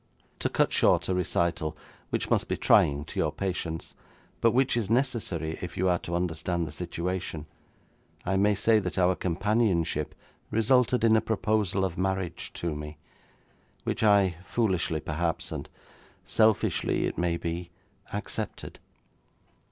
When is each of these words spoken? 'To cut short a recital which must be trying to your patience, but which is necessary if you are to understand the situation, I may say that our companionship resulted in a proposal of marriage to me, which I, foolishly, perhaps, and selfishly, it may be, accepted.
'To 0.39 0.49
cut 0.49 0.73
short 0.73 1.07
a 1.09 1.13
recital 1.13 1.77
which 2.09 2.31
must 2.31 2.47
be 2.47 2.57
trying 2.57 3.05
to 3.05 3.19
your 3.19 3.31
patience, 3.31 3.93
but 4.39 4.49
which 4.49 4.75
is 4.75 4.89
necessary 4.89 5.59
if 5.61 5.77
you 5.77 5.87
are 5.87 5.99
to 5.99 6.15
understand 6.15 6.65
the 6.67 6.71
situation, 6.71 7.45
I 8.25 8.35
may 8.35 8.55
say 8.55 8.79
that 8.79 8.97
our 8.97 9.15
companionship 9.15 10.15
resulted 10.49 11.03
in 11.03 11.15
a 11.15 11.21
proposal 11.21 11.85
of 11.85 11.99
marriage 11.99 12.51
to 12.53 12.73
me, 12.75 12.97
which 13.83 14.01
I, 14.01 14.37
foolishly, 14.43 15.01
perhaps, 15.01 15.51
and 15.51 15.69
selfishly, 16.25 17.05
it 17.05 17.19
may 17.19 17.37
be, 17.37 17.69
accepted. 18.11 18.79